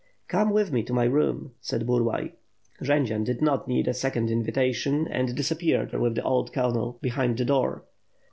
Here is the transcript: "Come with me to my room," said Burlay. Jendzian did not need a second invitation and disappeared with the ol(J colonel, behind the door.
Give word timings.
"Come 0.27 0.49
with 0.49 0.71
me 0.71 0.81
to 0.85 0.93
my 0.93 1.03
room," 1.03 1.51
said 1.61 1.85
Burlay. 1.85 2.31
Jendzian 2.81 3.23
did 3.23 3.39
not 3.39 3.67
need 3.67 3.87
a 3.87 3.93
second 3.93 4.31
invitation 4.31 5.07
and 5.07 5.35
disappeared 5.35 5.93
with 5.93 6.15
the 6.15 6.23
ol(J 6.23 6.51
colonel, 6.53 6.97
behind 7.03 7.37
the 7.37 7.45
door. 7.45 7.85